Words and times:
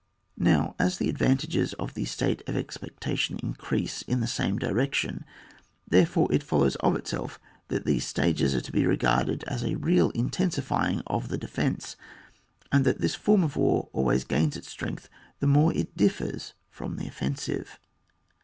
Now 0.39 0.73
as 0.79 0.97
the 0.97 1.09
advantages 1.11 1.73
of 1.73 1.93
the 1.93 2.05
''state 2.05 2.41
of 2.49 2.57
expectation" 2.57 3.37
increase 3.43 4.01
in 4.01 4.19
the 4.19 4.25
same 4.25 4.57
direction, 4.57 5.23
therefore 5.87 6.27
it 6.33 6.41
follows 6.41 6.75
of 6.77 6.95
itself 6.95 7.39
that 7.67 7.85
these 7.85 8.07
stages 8.07 8.55
are 8.55 8.61
to 8.61 8.71
be 8.71 8.87
regarded 8.87 9.43
as 9.43 9.63
a 9.63 9.75
real 9.77 10.09
intensifying 10.15 11.03
of 11.05 11.27
the 11.27 11.37
defence, 11.37 11.97
and 12.71 12.83
that 12.83 12.99
this 12.99 13.13
form 13.13 13.43
of 13.43 13.55
war 13.55 13.89
always 13.93 14.23
gains 14.23 14.57
in 14.57 14.63
strength 14.63 15.07
the 15.39 15.45
more 15.45 15.71
it 15.71 15.95
diffeis 15.95 16.53
from 16.71 16.95
the 16.95 17.05
offensive. 17.05 17.77